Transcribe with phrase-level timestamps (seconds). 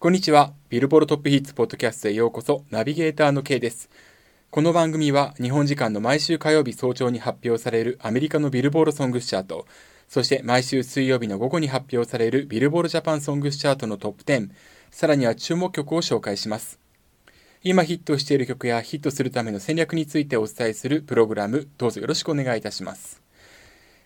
[0.00, 0.52] こんにちは。
[0.68, 3.90] ビルボロトップヒッツポッドキャストへようこそ、ナビゲーターの K です。
[4.48, 9.66] この番組は日本時間の毎週火曜日早朝に発表されるアメリカのビルボールソングスチャート、
[10.08, 14.50] そして毎週水曜日の午後に発表されるビルボールジャパンソングスチャートのトップ10、
[14.92, 16.78] さらには注目曲を紹介します。
[17.64, 23.20] 今ヒットしている曲やヒットするための戦略についてお伝えするプログラム、どうぞよろしくお願いいたします。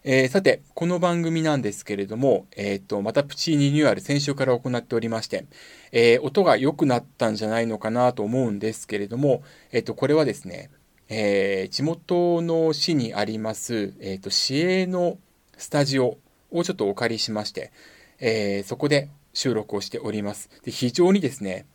[0.05, 5.47] えー、さて、この番組なんですけれども、えっ、ー、と、またプチリニューアル先週から行っておりまして、
[5.93, 10.71] えー、音が良くなったんじゃないのかなと思うんですけれども、えっ、と、これはですね、
[11.09, 15.19] え地元の市にあります、えっ、と、市営の
[15.57, 16.19] スタジオ
[16.51, 17.71] をちょっとお借りしまして、
[18.19, 20.51] えそこで収録をしております。
[20.65, 21.67] で非常にですね、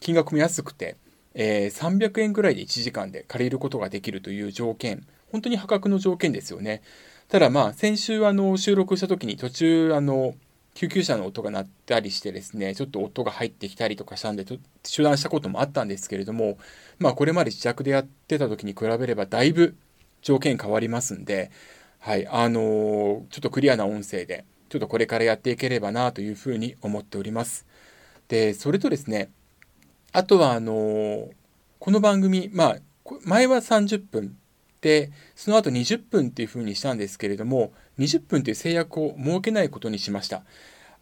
[0.00, 0.96] 金額も安くて、
[1.34, 6.82] え300円ぐらいで1時間で借りることができるという条件、本当に破格の条件ですよね。
[7.28, 10.34] ただまあ、先週あの収録した時に途中あの、
[10.74, 16.56] 救急車の音が鳴ったりしてですね、ちょっと音が入ってきたりとかしたんで、中断したこともあったんですけれども、
[17.00, 19.74] まあこれまで自宅でやってた時に比べればだいぶ
[20.22, 21.50] 条件変わりますんで、
[21.98, 22.62] はい、あのー、
[23.30, 27.66] ちょっとクリアな音声で、ちょっとこれからやっていければなというふうに思っております。
[28.28, 29.30] で、それとですね、
[30.12, 31.30] あとはあのー、
[31.80, 32.76] この番組、まあ、
[33.24, 34.36] 前は30分
[34.80, 40.42] で、その後20分っていう風にしたんですけれども、20分という制約を設けないことにしました。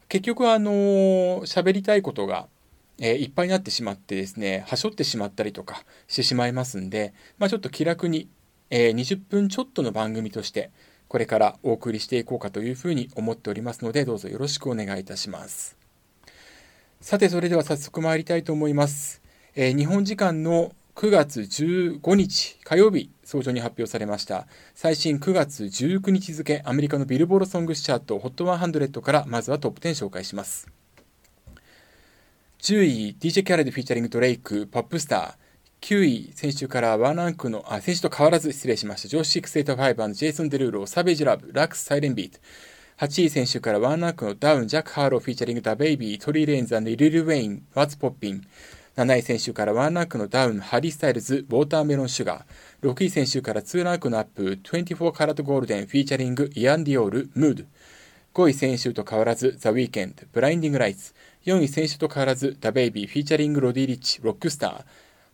[0.08, 0.70] 結局、あの
[1.46, 2.46] 喋りたいことが、
[2.98, 8.28] えー、いっぱいになってしまってですね、はしょってしまったりとかしてしまいますんで、まあ、ちょっと気楽に、
[8.70, 10.70] えー、20分ちょっとの番組として、
[11.08, 15.76] これからお送りしていこうかというふうに思っておりますので、どうぞよろしくお願いいたします。
[17.00, 19.20] さて、それでは早速参りたいと思います。
[19.56, 24.46] えー、日本時間の9月15日火曜日早朝に発表されました。
[24.76, 30.68] 最新9月19日付アメリカのビルボードソングスチャート HOT100 からまずはトップ10紹介します。
[32.60, 35.34] 10位 DJ Khaled featuring Drake POPSTAR。
[35.80, 39.08] 9位先週からワンランクのあ先週と変わらず失礼しました。
[39.08, 42.38] Jawsh 685 Jason Derulo Savage Love Laxed Siren Beat。
[42.98, 48.46] 8位先週からワンランクのダウン、 Jack Harlow featuring DaBaby、Tory Lanez Lil Wayne、WHATS POPPIN。
[48.96, 52.46] 7位先週から1ランクのダウン、 Harry Styles、Watermelon Sugar
[52.80, 57.64] 。6位先週から2ランクのアップ、24kGoldn、featuring、iann dior、Mood。
[58.34, 61.12] 5位先週と変わらず、 The Weeknd、Blinding Lights。
[61.44, 64.84] 4位先週と変わらず、 DaBaby、featuring、Roddy Ricch、ROCKSTAR。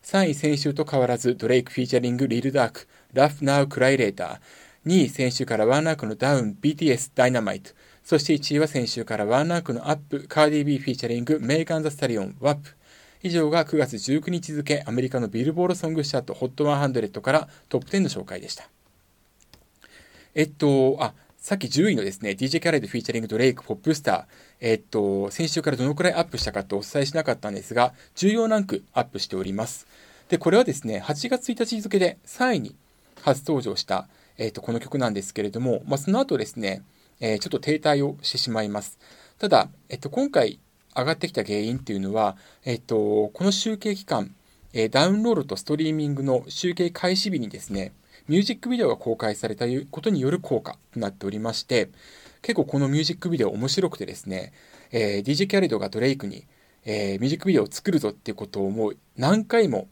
[0.05, 4.91] 3位先週と変わらず、 Drake、featuring、Lil Durk、Laugh Now Cry Later。
[4.91, 7.73] 2位先週から1ランクのダウン、BTS、 Dynamite。
[8.03, 12.80] そして1位は先週から1ランクのアップ、 Cardi B featuring、Megan Thee Stallion、WAP。
[13.23, 18.69] 以上が9月19日付アメリカのビルボードソングチャート HOT100 からトップ10の紹介でした。
[20.35, 24.25] えっと、あ、さっき10位のですね、DJ Khaled featuring Drake POPSTAR、
[24.61, 29.87] えっと、先週からどのくらいアップしたかとお伝えしなかったんですが、14ランクアップしております。
[30.29, 32.77] で、これはですね、8月1日付で3位に
[33.23, 34.09] 初登場した、
[34.39, 36.83] えっと、この曲なんですけれども、まあ、その後ですね、
[37.21, 38.99] えー、ちょっと停滞をしてしまいます。
[39.39, 40.61] ただ、えっと、今回
[40.97, 44.35] 上がってきた原因っていうのは、えっと、この集計期間、
[44.73, 47.93] えダウンロードとストリーミングの集計開始日にですね、
[48.29, 51.91] ミュージックビデオが公開されたことによる効果となっておりまして、
[52.43, 54.53] 結構このミュージックビデオ面白くてですね、
[54.93, 56.47] えー、DJ キャレドがドレイクに、
[56.85, 59.89] えー、ミュージックビデオを作るぞっていうことをもう何回も、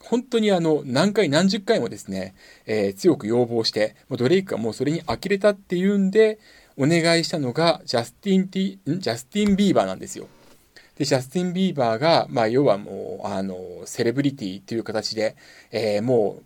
[0.00, 2.34] 本当にあの、何回何十回もですね、
[2.66, 6.38] えー、強く要望して、もうドレイクがもうそれに呆れたっていうんで、
[6.76, 10.28] お願いしたのが、ジャスティンティ、ジャスティン・ビーバーなんですよ。
[10.96, 15.36] で、ジャスティン・ビーバーが、まあ、要はもう、あの、セレブリティという形で、
[15.70, 16.42] えー、もう、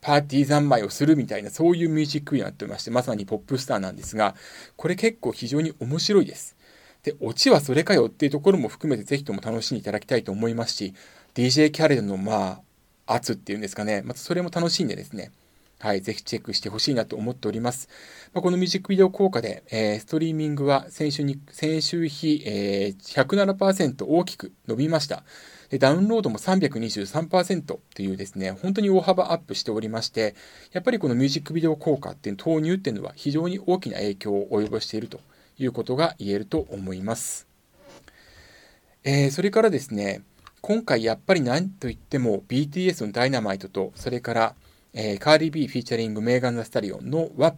[0.00, 4.34] パーティー三昧をするみたいな、そういうミュージックになってまして、まさにポップスターなんですが、
[4.76, 6.56] これ結構非常に面白いです。
[7.02, 10.94] で、オチはそれかよっていうところも含めてぜひとも楽しんでいただきたいと思いますし、
[11.34, 12.60] DJ Khaled のま
[13.06, 15.32] あ、圧っていうんですかね、またそれも楽しんでですね、
[15.82, 17.88] はい、ぜひチェックしてほしいなと思っております。
[18.32, 25.24] まあ、このミュージックビデオ効果で、えー、ストリーミングは先週に、先週比、えー、107%大きく伸びました。
[25.70, 30.36] でダウンロードも323%というですね、本当に大幅アップしておりまして、
[30.70, 35.18] やっぱりこのミュージックビデオ効果っていう投入っていうのは非常に大きな影響を及ぼしていると
[35.58, 37.48] いうことが言えると思います。
[39.02, 40.22] えー、それからですね、
[40.60, 44.54] 今回やっぱり何と言っても BTS のダイナマイトと、それから
[44.94, 47.54] えー、 Cardi B featuring Megan Thee Stallion の WAP。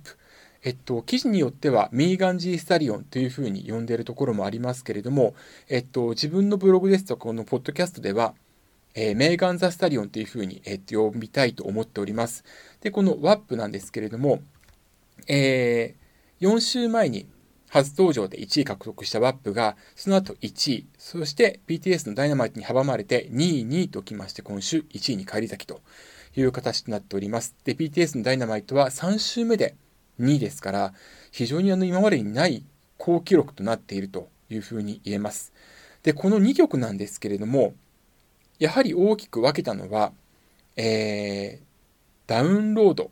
[0.63, 5.35] えっと、記事によってはミーガン・ジー・スタリオンというふうに呼んでいるところもありますけれども、
[5.69, 8.35] えっと、自分のブログですとか、このポッドキャストでは、
[8.95, 12.45] えー、メーガン・ザ・スタリオンというふうに、えっと、呼びたいと思っております。
[12.81, 14.41] で、この WAP なんですけれども、
[15.27, 17.27] えー、4週前に
[17.69, 25.81] 初登場で1位獲得した WAP が、その後1位、そして BTS のダイナマイトに阻まれて2位、2位ときまして、今週1位に返り咲きと
[26.37, 27.55] いう形となっております。
[27.65, 29.77] で、BTS のダイナマイトは3週目で
[30.21, 30.95] 2位ですから、
[31.31, 32.65] 非常にあの今までにない
[32.99, 35.53] 好記録となっているというふうに言えます。
[36.03, 37.75] で、この2曲なんですけれども、
[38.59, 40.13] やはり大きく分けたのは、
[40.77, 41.65] えー、
[42.27, 43.11] ダウンロード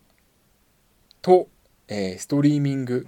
[1.20, 1.48] と、
[1.88, 3.06] えー、ストリーミング、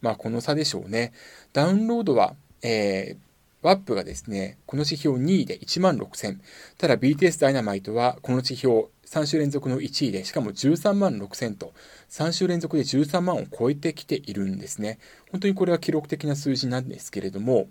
[0.00, 1.12] まあこの差でしょうね。
[1.52, 3.31] ダウンロードは、えー、
[3.62, 6.38] ワップがですね、この指標2位で1万6000。
[6.78, 11.72] ただ BTS ダイナマイトはこの指標3週連続の1位で、しかも13万6000と、
[12.10, 14.98] 3週連続で13万を超えてきているんですね。
[15.30, 17.68] 本当にこれは記録的な数字なんですけれども、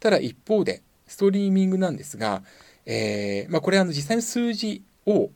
[0.00, 2.42] ただ一方で、ストリーミングなんですが、
[2.86, 5.30] えー、まあ、これあの実際の数字を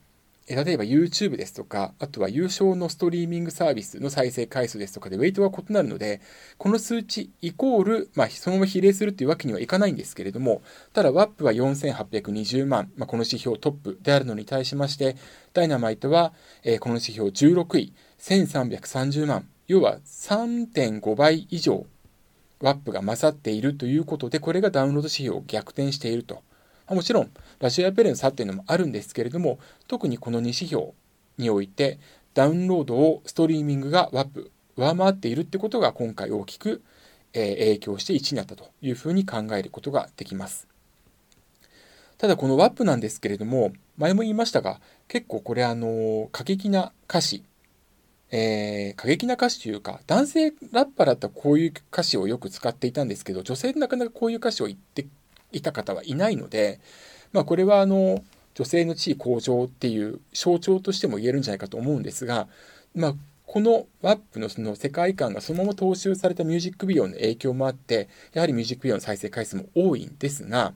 [0.55, 6.21] 例えば YouTube ですとか、あとは優勝のストリーミングサービスの再生回数ですとかでウェイトが異なるので、
[6.57, 10.61] この数値イコール、まあ、そのまま比例するというわけにはいかないんですけれども、
[10.93, 15.17] ただ WAP は4820万、まあ、この指標トップであるのに対しまして、
[15.53, 16.33] ダイナマイトは、
[16.63, 21.85] えー、この指標16位、1330万、要は3.5倍以上
[22.61, 26.41] WAP が勝っているということで、これがダウンロード指標を逆転していると。
[26.89, 30.93] もちろん、ラジオやペレの差っていうのもあるんですけれども、特にこの2指標
[31.37, 31.99] において、
[32.33, 36.83] ダウンロードをストリーミングが WAP 上回っているってことが今回大きく、
[37.33, 40.67] え影響して1になったというふうに考えることができます。
[42.17, 47.43] ただこの WAP なんですけれども、前も言いましたが、結構これあの、過激な歌詞、
[48.31, 55.05] えー、過激な歌詞というか、男性ラッパーだったらこういう歌詞をよく使っていたんですけど、女性なかなかこういう歌詞を言って
[55.51, 56.79] いた方はいないので、
[57.33, 58.23] まあ、これはあの
[58.55, 62.47] 女性の地位向上っていう象徴としても言えるんじゃないかと思うんですが、
[62.95, 63.15] まあ、
[63.45, 70.73] この WAP のその世界観がそのまま踏襲されたミュージックビデオの影響もあって、やはりミュージックビデオの再生回数も多いんですが、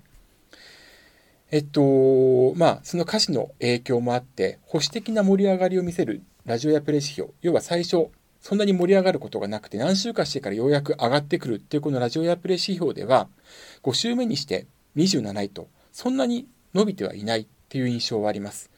[1.51, 8.07] えっと、まあ、その歌詞の影響もあって、保守的な盛り上がりを見せるラジオやプレイ指標、要は最初、
[8.41, 13.27] そんなに盛り上がることがなくて何週間してからようやく上がってくるっていうこのラジオやプレイ指標では
[13.83, 14.65] 5週目にして
[14.95, 18.69] 27位とそんなに伸びてはいないっていう印象はあります。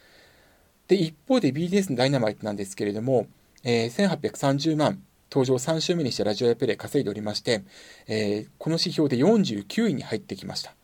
[0.88, 3.28] で、一方で BTS のダイナマイトなんですけれども、
[3.64, 5.02] えー、1830万
[5.32, 7.64] 登場3週目にしてラジオやプレイ稼いでおりまして、
[8.08, 10.76] えー、この指標で49位に入ってきました。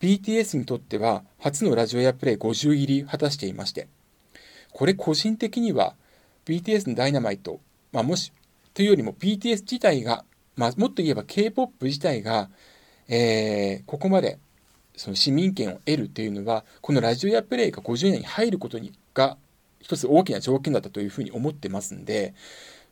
[0.00, 3.88] BTS にとっては初のラジオやプレイ50入り果たしていまして、
[4.72, 5.94] これ個人的には
[6.46, 7.60] BTS のダイナマイト
[7.92, 8.32] まあ、もし、
[8.74, 10.24] というよりも BTS 自体が、
[10.56, 12.50] まあ、もっと言えば K-POP 自体が、
[13.08, 14.38] えー、ここまで
[15.00, 19.38] その市民権を得るというのは、このラジオやプレイが50年に入ることにが
[19.80, 22.34] 一つ大きな条件だったというふうに思ってますんで、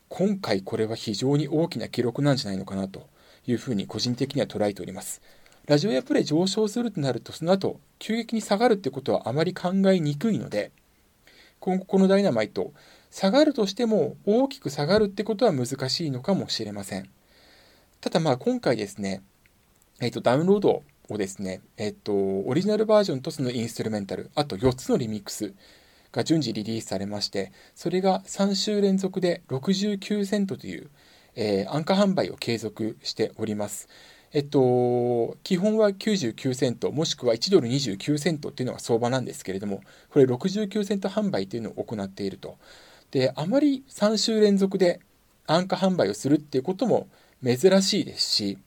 [0.07, 3.07] 今回これは非常に大きな記録なんじゃないのかなと
[3.45, 5.21] いうふうに個人的には捉えております。
[5.67, 10.71] ラジオやプレイ上昇するとなると、その後、急激に下がるってことはあまり考えにくいので、
[11.59, 12.73] 今後このダイナマイト、
[13.11, 17.09] 下がるとしても大きく下がるってことは難しいのかもしれません。
[18.01, 19.23] ただまあ今回ですね、
[19.99, 25.53] えっ、と、ダウンロードをですね、えっ、と、オリジナルバージョンとそのインストゥルメンタル、あと4つのリミックス
[26.11, 30.89] が順次リリースされまして、それが3週連続で69セントという、
[31.35, 33.89] えー、安価販売を継続しております。
[34.31, 39.81] えっと、基本は99セント、もしくは1ドル29セントっていうのが相場なんですけれども、
[40.11, 42.57] これ69セント販売というのを行っていると。
[43.09, 44.99] で、あまり3週連続で
[45.47, 47.07] 安価販売をするっていうことも
[47.43, 48.59] 珍しいですし、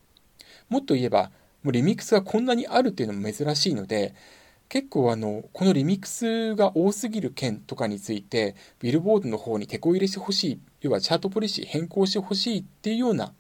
[0.69, 1.31] もっと言えば、
[1.63, 4.15] もうリミックスがこんなにあるっていうのも珍しいので、
[4.69, 13.33] 結構あの、このリミックスが多すぎる件とかについて、ビルボードの方に手こ入れしてほしい、要はチャートポリシー変更してほしいっていうような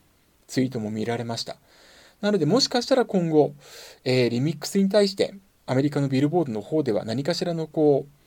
[0.46, 1.56] ツイートも見られました。
[2.22, 3.52] なので、もしかしたら今後、
[4.04, 5.34] えー、リミックスに対して、
[5.66, 8.22] アメリカのビルボードの方では何かしらのこう、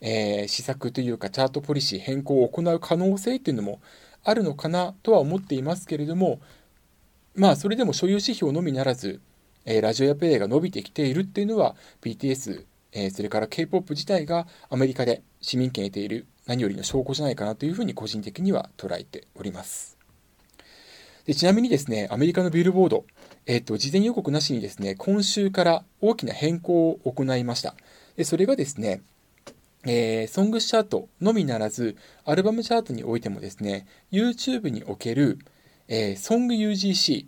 [0.00, 3.80] えー、施策というかチャートポリシー変更を行う可能性っていうのも
[4.24, 6.40] あるのかなとは思っていますけれども、
[7.34, 9.20] まあそれでも所有指標のみならず、
[9.64, 19.96] えー、ラジオやプレイが伸びてきているっていうのは BTS、えー、それから K-POP 自体がアメリカで市民権を得ている何よりの証拠じゃないかなというふうに個人的には捉えております。
[21.24, 23.04] でちなみにですね、アメリカのビルボード、
[23.46, 27.74] えっ、と、事前予告なしにですね、今週から大きな変更を行いました。
[28.16, 29.02] でそれがですね、
[29.84, 35.38] えー、ソングチャートのみならず、アルバムチャートにおいてもですね、YouTube における、
[35.88, 37.26] えー、ソング UGC、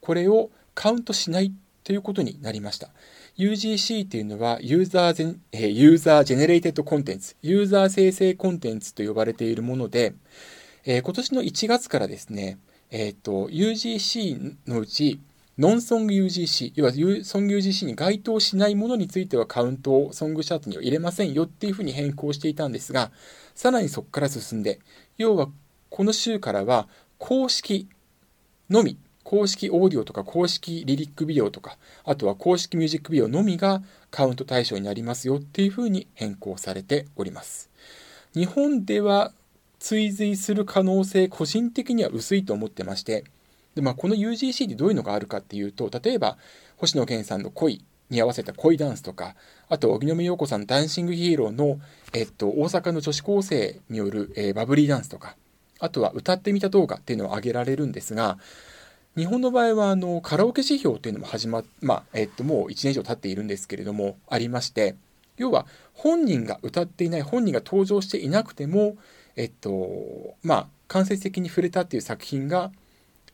[0.00, 1.52] これをカウントしない
[1.82, 2.90] ということになりました。
[3.36, 10.14] UGC というのはユーザーゼン、えー、ユーザージェネレイテッドコンテンツ、ユーザー生成コンテンツと呼ばれているもので、
[10.84, 12.58] えー、今年の1月からですね、
[12.90, 15.20] えっ、ー、と、UGC のうち、
[15.58, 16.92] ノンソング UGC、要は
[17.24, 23.10] ソング UGC に該当しないものについてはカウントをソングチャートには入れませんよっていうふうに変更していたんですが、
[23.54, 24.80] さらにそこから進んで、
[25.16, 25.48] 要は
[25.88, 26.88] この週からは
[27.18, 27.88] 公式
[28.68, 37.70] のみ、公式オーディオとか公式リリックビデオとか、あとは公式ミュージックビデオのみがカウント対象になりますよっていうふうに変更されております。
[38.34, 39.32] 日本では
[39.78, 43.24] 追随する可能性、個人的には薄いと思ってまして、
[43.74, 46.38] で、まあ、この UGC ってどういうのがあるかっていうと、例えば、
[46.76, 49.34] 星野源さんの恋に合わせた恋ダンスとか、
[49.68, 51.78] あと、荻野目洋子さんのダンシングヒーローの、
[52.12, 55.36] えっと、大阪の女子高生による、えー、バブリーダンスとか、
[55.78, 58.38] あとは歌ってみた動画っていうのを挙げられるんですが、
[59.16, 64.94] 日本の場合は、あの、カラオケ指標っていうのも始まっ、まあ、えっと、もう1年以上経っているんですけれども、ありまして、
[65.38, 68.96] 要は、本人が歌っていない、本人が登場していなくても、
[69.36, 72.72] えっと、まあ、間接的に触れたっていう作品が、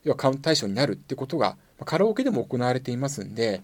[0.03, 1.55] 要はカウント対象になるってことが、
[1.85, 3.61] カラオケでも行われていますんで、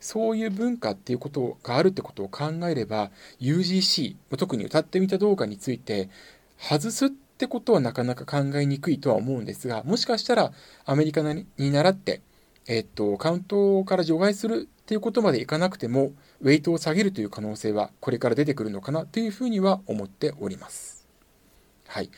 [0.00, 6.08] そういう文化っていうことがあるってことを考えれば、UGC、特に歌ってみた動画について、
[6.58, 10.52] 外すってことはなかなか考えにくいとは思うんですが、もしかしたら
[10.84, 12.20] アメリカに倣って、
[12.66, 20.97] えっと、カウントから除外するっていうことまでいかなくても、ウェイトを下げるという可能性はこれから出てくるのかなというふうには思っております。
[21.88, 22.10] はい。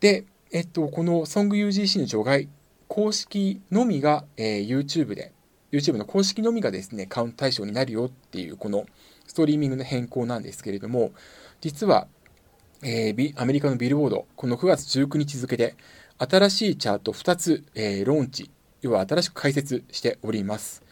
[0.00, 2.48] で、えっと、この SongUGC の除外
[2.86, 5.32] 公式のみが、えー、YouTube で、
[5.72, 8.86] YouTube の公式のみがですね、カウント対象になるよっていう、この
[9.26, 11.12] ストリーミングの変更なんですけれども、
[11.60, 12.06] 実は、
[12.82, 15.74] えー、アメリカのビルボード、この9月19日付で、
[16.18, 18.50] 新しいチャート2つ、えー、ローンチ、
[18.82, 20.82] 要は新しく開設しております。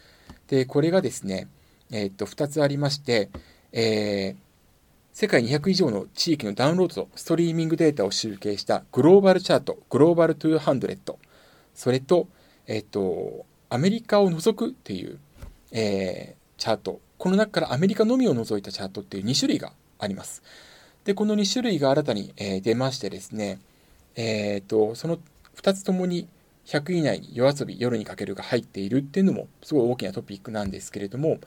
[0.48, 1.46] で、これがですね、
[1.90, 3.30] えー、っと、2つありまして、
[3.70, 4.51] えー、
[5.12, 11.16] 世界200以上の地域のダウンロードとストリーミングデータを集計したグローバルチャート、グローバル200。
[11.74, 12.28] それと、
[12.66, 15.18] えっと、アメリカを除くっていう、
[15.70, 17.00] えー、チャート。
[17.18, 20.42] この中からアメリカのみを除いたチャートっていう2種類があります。
[21.04, 23.60] で、この2種類が新たに、えー、出ましてですね、
[24.16, 25.18] えっ、と、その
[25.56, 26.26] 2つともに
[26.64, 31.38] 100以内に夜遊び、夜にかけるが入っているっていうのもすごい大きなトピックなんですけれども、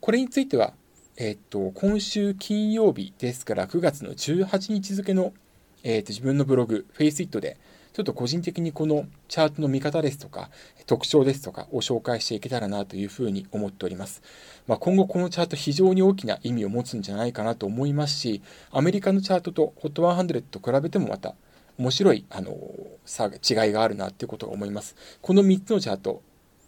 [0.00, 0.74] これについては、
[1.18, 5.34] えっ、と、今週金曜日ですから9月の18日付の、
[5.82, 7.58] えっ、と、自分のブログ、FaceIt で、
[7.92, 10.48] ちょっと個人的にこのチャートの見方ですとか、
[10.86, 14.22] 特徴ですとかを紹介していけたらなというふうに思っております。
[14.66, 18.40] まあ、今後このチャート非常に大きな意味を持つんじゃないかなと思いますし、
[18.70, 21.34] アメリカのチャートと HOT100 と比べてもまた
[21.76, 22.56] 面白い、あの、
[23.04, 24.96] 差違いがあるなっていうことが思います。
[25.20, 26.22] この3つのチャート、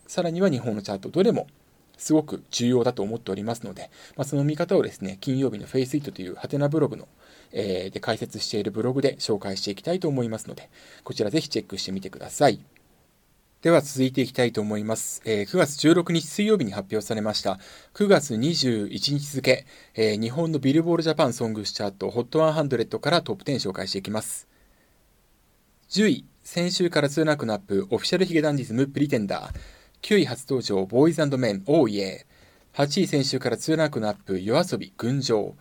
[0.06, 1.46] さらには日本のチャート、どれも
[1.96, 7.08] すごく重要だと思っておりますので、まあ、その見方をですね、金曜日の FaceIt というハテナブログの
[7.54, 10.68] えー、で解説しているブログで紹介していきたいと思いますので、
[11.04, 12.60] こちらぜひチェックしてみてください。
[13.62, 15.22] では続いていきたいと思います。
[15.24, 17.58] えー、9月16日水曜日に発表されました。
[17.94, 24.48] 9月21日付、えー、日本のビルボールジャパンソングスチャート HOT100 からトップ10紹介していきます。
[25.88, 29.54] 10位、先週から2ランクのアップ、 Official髭男dism Pretender。
[30.04, 32.78] 9位初登場、 BOYS AND MEN、Oh Yeah。
[32.78, 35.56] 8位先週から2ランクのアップ、 YOASOBI、群青。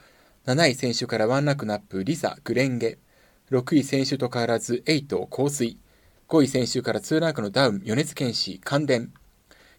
[0.46, 2.98] 7位先週からワンランクアップ、 LiSA、紅蓮華。
[3.52, 5.78] 6位先週と変わらず、瑛人、香水。
[6.28, 9.14] 5位先週から2ランクのダウン、米津玄師、感電。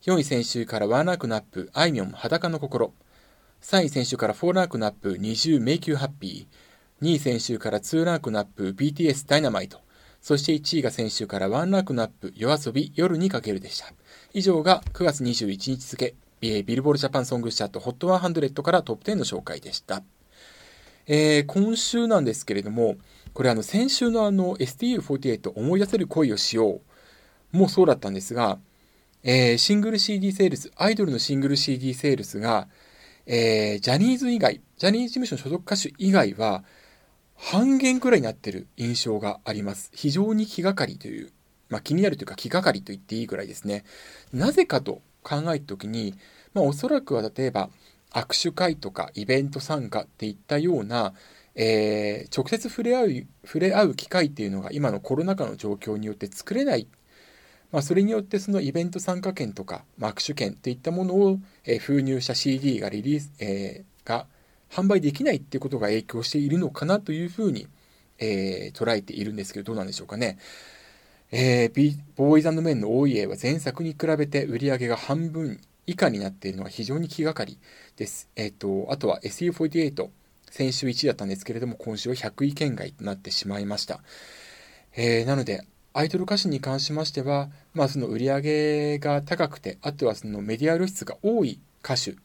[0.06, 2.94] 4位先週からワンランクアップ、あいみょん、裸の心。
[3.60, 6.48] 3位先週から4ランクアップ、 NiziU、Make you happy
[7.02, 9.82] 。2位先週から2ランクアップ、BTS、 Dynamite。
[10.22, 13.92] そして1位が先週からワンランクアップ、 YOASOBI、夜に駆けるでした。
[14.36, 20.02] 以上が9月21日付、ビルボードジャパンソングチャート HOT100 からトップ10の紹介でした。
[21.06, 22.96] えー、今週なんですけれども、
[23.32, 26.80] これあの先週のあの STU48 思い出せる恋をしよ
[27.52, 28.58] うもそうだったんですが、
[29.22, 32.66] えー、シングル CD セールス、アイドルのシングル CD セールスが、
[33.26, 36.64] えー、ジャニーズ以外、ジャニーズ事務所の所属歌手以外は
[37.36, 39.92] 半減くらいになってる印象があります。
[39.94, 41.30] 非常に気がかりという、
[41.68, 43.84] まあ、気になるというか気がかりと言っていいくらいですね。
[44.32, 46.14] なぜかと考えたときに、
[46.52, 47.70] まあ、おそらくは例えば、
[48.14, 51.14] 握手会とかイベント参加っていったような、
[51.56, 56.88] えー、直接触れ合う触れ合う機会っていうのが今のコロナ禍の状況によって作れない、
[57.72, 64.26] まあ、それによってそのイベント参加券とか、まあ、握手券といったものを、えー、封入した CD がリリース、えー、が
[64.70, 67.66] 販売できないっていうことが影響しているのかなというふうに、
[68.18, 70.38] えー、捉えているんですけどどうなんでしょうかね。
[71.30, 77.58] えー、ボーイズメンの OEA は前作に比べて売り上げが半分以下になっているのは非常に気がかり
[77.96, 78.30] です。
[78.36, 80.08] えっ、ー、と、あとは SU48、
[80.50, 84.00] 先週1位だったんですけれども、今週は100位圏外となってしまいました。
[84.96, 92.16] えー、なので、アイドル歌手に関しましては、まあ、その売り上げが高くて、あとはそのメディア露出が多い歌手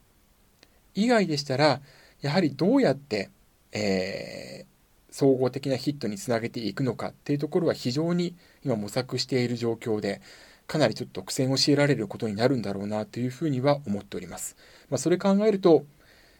[0.94, 1.80] 以外でしたら、
[2.20, 3.30] やはりどうやって、
[3.72, 4.69] えー、
[5.10, 10.20] 総合的なヒットにつなげていくのかっていうところは非常に今模索している状況で、
[10.66, 14.56] かなりちょっと苦戦を強いられることになるんだろうなというふうには思っております。
[14.88, 15.84] まあ、それ考えると、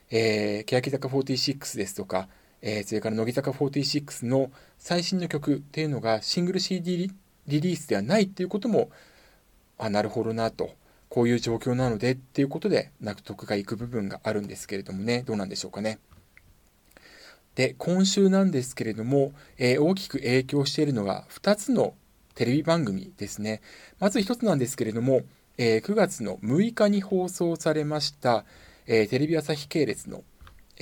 [0.09, 2.29] えー、欅坂46ですとか、
[2.61, 7.11] えー、それから乃木坂46の最新の曲っていうのがシングル CD
[7.47, 8.89] リリースではないっていうことも、
[9.77, 10.71] あ、なるほどなと、
[11.09, 15.99] こういう状況なのでっていうことで納得がいく部分があるんですけれどもね、どうなんでしょうかね。
[17.55, 21.95] で、今週なんですけれども、えー、大きく影響しているのが2つの
[22.35, 23.61] テレビ番組ですね。
[23.99, 25.21] まず1つなんですけれども、
[25.57, 28.45] えー、9月の6日に放送されました、
[28.87, 30.23] えー、テレビ朝日系列の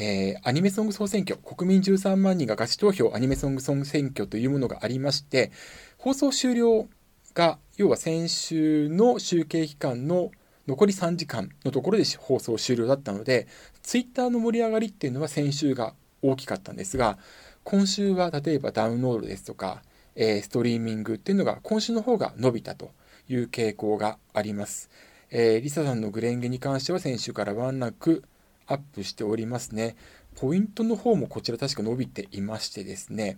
[0.02, 5.52] え、アニメソング総選挙、国民13万人がガチ投票アニメソング総選挙というものがありまして、
[5.98, 6.88] 放送終了
[7.34, 10.32] が、要は先週の集計期間の
[10.68, 13.48] 残り3時間のところで放送終了だったので、
[13.82, 17.18] ツイッターの盛り上がりっていうのは先週が大きかったんですが、
[17.64, 19.84] 今週は例えばダウンロードですとか、
[20.16, 22.92] え、ストリーミングっていうのが今週の方が伸びたと
[23.28, 24.90] いう傾向があります。
[25.32, 28.24] えー、リサさんのグレンゲに関しては先週からワンランク
[28.66, 29.96] アップしておりますね。
[30.36, 33.38] ポイントの方もこちら確か伸びていましてですね、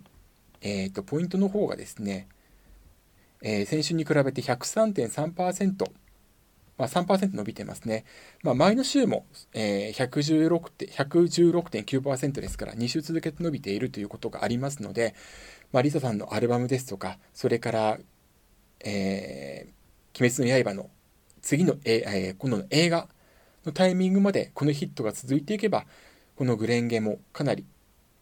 [0.60, 2.28] えっ、ー、と、ポイントの方がですね、
[3.42, 5.90] えー、先週に比べて103.3%、
[6.78, 8.04] まあ、3%伸びてますね。
[8.42, 15.14] まあ、前の週も、えー、116.9%ですから、2週続けて伸びているということがありますので、
[15.72, 17.98] まあ、リサさんのアルバムですとか、それから、
[18.84, 20.90] えー、鬼滅の刃の
[21.40, 23.08] 次の、えー、今度の映画
[23.64, 25.86] のタイミングまでこのヒットが続いていけば、
[26.36, 27.66] このグレンゲもかなり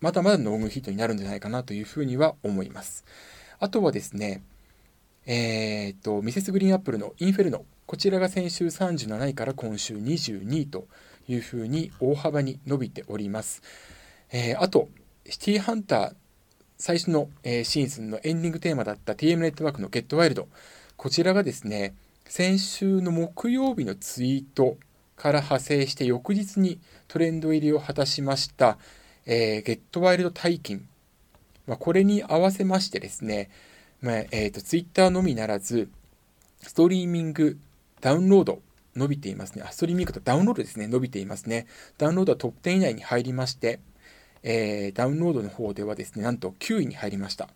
[0.00, 3.04] まだまだロングヒットになるんじゃないかなというふうには思います。
[3.58, 4.42] あとはですね、
[5.26, 7.66] えー、っと、ミセスグリーンアップルのインフェルノ。
[7.90, 10.86] こちらが先週37位から今週22位と
[11.26, 13.62] いうふうに大幅に伸びております。
[14.30, 14.88] えー、あと、
[15.28, 16.14] シティハンター
[16.78, 20.46] 最初の、えー、シーズンのエンディングテーマだった TM ネットワークのゲットワイルド。
[20.96, 24.76] こちらがですね、先週の木曜日のツイート
[25.16, 28.78] から派生して翌日にトレンド入りを果たしました、
[29.26, 30.86] えー、ゲットワイルド大金。
[31.66, 33.50] まあ、これに合わせましてですね、
[34.00, 35.88] まあ、え、ー、と、ツイッターのみならず、
[36.62, 37.58] ストリーミング、
[38.00, 38.62] ダウンロード、
[38.96, 39.64] 伸びていますね。
[39.66, 40.86] あ、ストリーミングとダウンロードですね。
[40.86, 41.66] 伸びていますね。
[41.98, 43.80] ダウンロードはトップ10以内に入りまして、
[44.42, 47.48] えー、ダウンロードの方ではですね、なんと9位に入りました。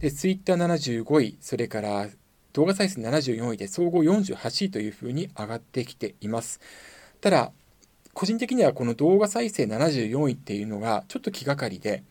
[0.00, 2.08] で、ツイッター75位、それから
[2.52, 6.60] 動画再生74位で総合48位というふうに上がってきています。
[7.20, 7.52] ただ、
[8.14, 12.04] 個人的にはこの動画再生74位っていうのがちょっと気がかりで、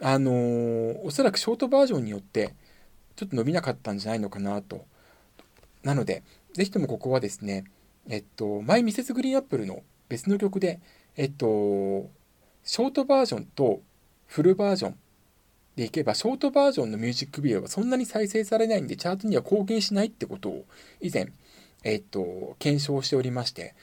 [0.00, 2.54] あのー、おそらくショートバージョンによって
[3.16, 4.84] ちょっと伸びなかったんじゃないのかなと。
[5.82, 6.22] なので、
[6.54, 7.64] ぜひともここはですね、
[8.08, 10.80] えっと、マイ・ミセスグリーンアップルの別の曲で、
[11.16, 12.10] えっと、
[12.62, 13.82] ショートバージョンと
[14.26, 14.96] フルバージョン
[15.74, 20.64] でいけば、ショートバージョンのミュージックビデオはそんなに再生されないんで、チャートには貢献しないってことを
[21.00, 21.32] 以前、
[21.82, 23.74] えっと、検証しておりまして、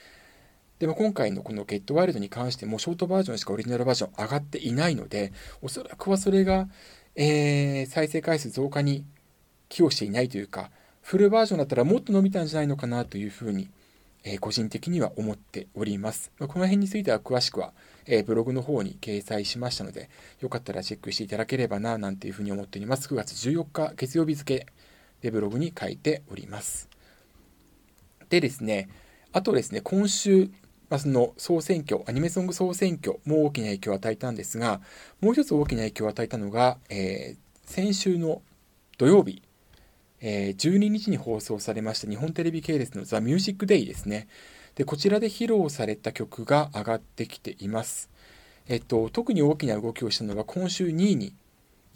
[0.78, 6.68] でも今回のこのゲットワイルドに関してもショートバージョンしかオリジナルバージョン上がっていないので、おそらくはそれが、
[7.14, 9.04] えー、再生回数増加に
[9.68, 10.70] 寄与していないというか、
[11.02, 13.68] フルバージョンだったらもっと伸びたんじゃないのかなというふうに、
[14.24, 16.30] えー、個人的には思っております。
[16.38, 17.72] まあ、この辺については詳しくは、
[18.06, 20.08] えー、ブログの方に掲載しましたので、
[20.40, 23.08] よかったらチェックしていただければな、なんていうふうに思っております。
[23.08, 24.66] 9月14日月曜日付
[25.20, 26.88] でブログに書いております。
[28.28, 28.88] でですね、
[29.32, 30.50] あとですね、今週、
[30.88, 34.80] まあ、その総選挙、アニメソング総選挙も大きな影響を与えたんですが、
[35.20, 38.42] もう一つ大きな影響を与えたのが、えー、先週の
[38.98, 39.42] 土曜日、
[40.22, 44.28] え、12日に放送されました日本テレビ系列のザ・ミュージック・デイですね。
[44.76, 48.08] で、こちらで披露された曲が上がってきています。
[48.68, 51.34] えっと、特に大きな動きをしたのが今週2位に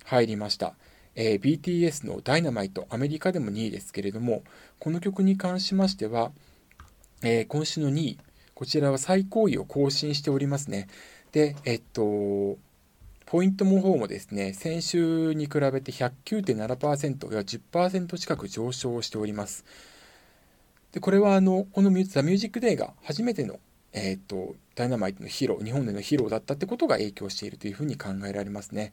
[0.04, 0.74] 入りました。
[1.14, 4.42] えー、BTS のダイナマイト、アメリカでも2位ですけれども、
[4.78, 6.32] この曲に関しましては、
[7.22, 8.18] えー、今週の2位、
[8.54, 10.88] こちらは最高位を更新しておりますね。
[11.32, 12.58] で、えっと、
[13.26, 19.64] ポイントの方もですね、先週に比べて109.7%や10%近く上昇しております。
[20.92, 23.58] で、これはあの、このザ・ミュージックデーが初めての、
[23.92, 28.92] えっと、ダイナマイトのヒーロー、日本でのヒーローだったってことが影響しているというふうに考えられますね。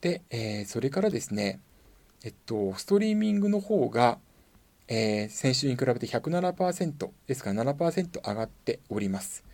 [0.00, 1.60] で、えー、それからですね、
[2.24, 4.18] えっと、ストリーミングの方が、
[4.88, 9.45] えー、先週に比べて107%ですから7%上がっております。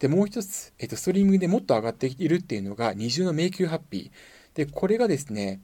[0.00, 4.56] で、もう一つ、えっ、と、ストリーミングでもっと上がっているっていうのが二重の迷宮ハッピー。
[4.56, 5.60] で、これがですね、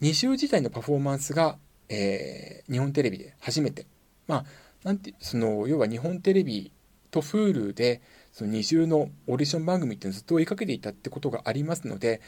[0.00, 1.58] 二重自体のパフォーマンスが
[1.90, 3.86] えー、日本テレビで初めて、
[4.28, 4.44] まあ、
[4.84, 6.72] なんて、その、要は日本テレビ
[7.10, 8.00] と Hulu で、
[8.32, 12.22] その二重のオーディション番組っていうのをずっと追いかけていたってことがありますので、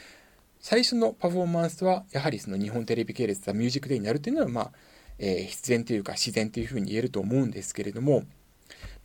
[0.59, 4.71] 最初のパフォーマンスは、やはりその日本テレビ系列ザ・ミュージックデーになるっていうのは、まあ、
[5.17, 8.23] えー、必然というか自然というふうに言えると思うんですけれども、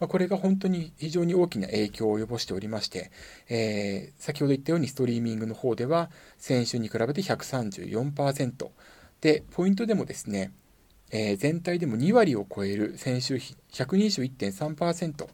[0.00, 3.10] ま、これが本当に非常に大きな影響を及ぼしておりまして、
[3.48, 8.68] えー、先ほど言ったようにストリーミングの方では先週に比べて134%
[9.20, 10.52] でポイントでもですね、
[11.10, 15.26] えー、全体でも2割を超える先週比121.3%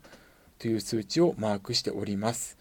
[0.59, 2.57] という数値をマークしております。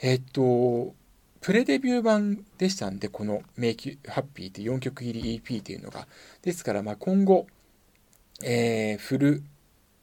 [0.00, 0.94] えっと
[1.40, 6.06] プレデビュー版でしたんで、この Make You Happy という4曲入り EP というのが。
[6.42, 7.46] ですから、ま今後、
[8.42, 9.42] えー、フル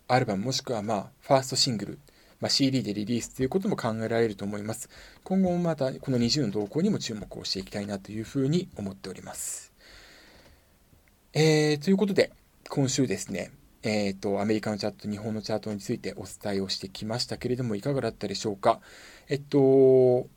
[0.08, 2.00] アルバムもしくはまあファーストシングル、
[2.40, 4.90] まあ、CD でリリースということも考えられると思います。
[5.24, 9.74] 今後もまたこの20の動向にも注目をしていきたいなというふうに思っております。
[11.34, 12.32] えー、ということで、
[12.70, 13.52] 今週ですね、
[13.84, 18.80] えっ、ー、と、アメリカのチャート、日本のチャートについてお伝えをしてきましたけれども、いかがだったでしょうか。
[19.28, 20.28] えっと、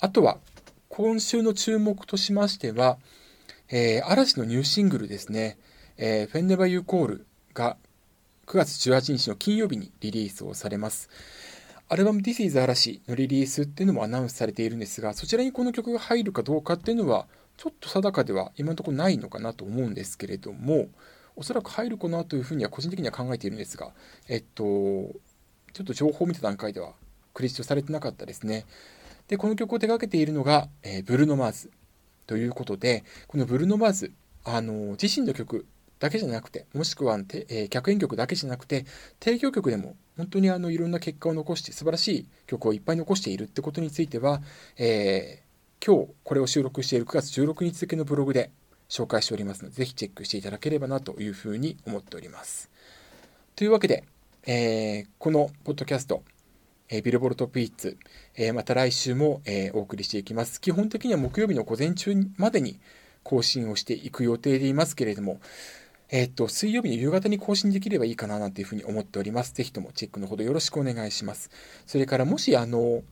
[0.00, 0.38] あとは、
[0.88, 2.98] 今週の注目としましては、
[3.68, 5.58] えー、嵐のニューシングルですね、
[5.96, 7.76] えー、フェンネバユーコールが
[8.44, 11.08] 9月18日の金曜日にリリースをされます。
[11.88, 17.26] アルバム This is 嵐のリリースっていうのもアナウンスされているんですが、そちらにこの曲が入るかどうかっていうのは、
[17.56, 20.88] ちょっと定かでは今のところないのかなと思うんですけれども、
[21.36, 23.92] おそらく入るかなというふうには個人的には考えているんですが、
[24.28, 25.12] えっと、ちょ
[25.82, 26.94] っと情報を見た段階では
[27.34, 28.66] クレジットされてなかったですね。
[29.28, 31.70] で、この曲を手掛けているのが、えー、ブルーノ・マーズ
[32.26, 34.12] ということで、このブルーノ・マーズ、
[34.44, 35.64] あの自身の曲
[36.02, 38.86] だけじゃなくて、もしくは、えー、客演曲だけじゃなくて、
[39.20, 44.42] 提供曲でも本当にあのいろんな結果を残して素晴らしい曲をいっぱい残しているってことについては、
[44.76, 48.50] えー、今日これを収録している9月16日付のブログで
[48.88, 52.68] 紹介しておりますので、ぜひチェックしていただければなというふうに思っております。
[53.54, 54.02] というわけで、
[54.44, 56.24] えー、このポッドキャスト、
[56.88, 57.96] えー、ビルボルトピーツ、
[58.34, 60.60] えー、また来週も、えお送りしていきます。
[60.60, 62.80] 基本的には木曜日の午前中までに
[63.22, 65.40] 更新をしていく予定でいますけれども、
[66.12, 69.54] えっ、と、水曜日の夕方に更新できればいいかななんていうふうに思っております。
[69.54, 71.50] ぜひともチェックのほどよろしくお願いします。
[71.86, 73.02] それからもし、あの、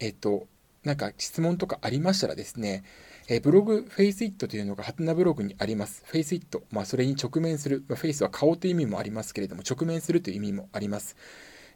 [0.00, 0.46] えっ、と、
[0.84, 2.84] なんか質問とかありましたらですね、
[3.26, 6.04] えブログ FaceIt というのがハテナブログにあります。
[6.12, 11.16] FaceIt、まあ、それに直面する、まあ、Face は顔という意味もありますけれども、直面するという意味もあります。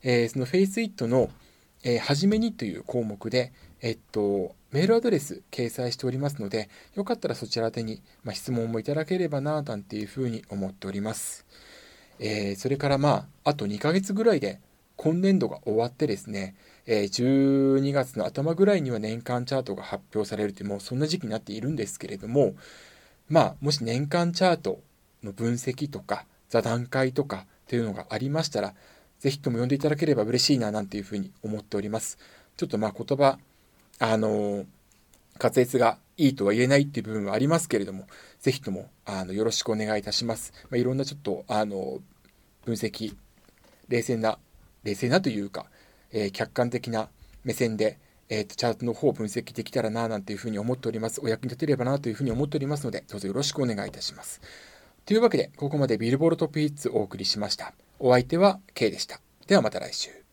[0.02, 1.30] えー、その FaceIt の、
[1.84, 11.44] えー、初めにという項目で、えっと、メールアドレス掲載しておりますので、よかったらそちら宛に、まあ、質問もいただければな、なんていうふうに思っております。
[12.18, 14.58] えー、それからまあ、あと2ヶ月ぐらいで
[14.96, 16.54] 今年度が終わってですね、
[16.86, 22.54] えー、12月の頭ぐらいには年間チャートが発表されるという、もうそんな時期になっているんですけれども、
[23.28, 24.80] まあ、もし年間チャート
[25.22, 28.72] の分析とか、座談会とかというのがありましたら、
[29.18, 32.16] ぜひとも読んでいただければ嬉しいな、なんていうふうに思っております。
[32.56, 33.38] ちょっとまあ言葉、
[33.98, 34.66] あの
[35.40, 38.06] 滑舌がいいとは言えないっていう部分はありますけれども、
[38.40, 40.52] ぜひとも、あの、よろしくお願いいたします。
[40.70, 41.98] まあ、いろんなちょっと、あの、
[42.64, 43.16] 分析、
[43.88, 44.38] 冷静な、
[44.84, 45.66] 冷静なというか、
[46.12, 47.08] えー、客観的な
[47.42, 51.20] 目線で、えーと、チャートの方を分析できたらな、なんていうふうに思っております。
[51.20, 54.40] お役に立てればな、というふうに思っておりますので、どうぞよろしくお願いいたします。
[55.04, 57.74] というわけで、ここまでビルボールトピーツをお送りしました。
[57.98, 59.20] お相手は K でした。
[59.46, 60.23] ではまた来週。